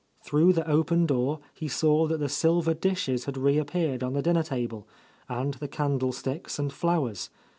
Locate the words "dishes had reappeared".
2.73-4.01